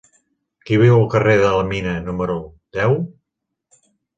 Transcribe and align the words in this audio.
Qui 0.69 0.79
viu 0.83 0.93
al 0.99 1.05
carrer 1.15 1.35
de 1.43 1.51
Mina 1.73 1.93
número 2.09 2.41
deu? 2.79 2.99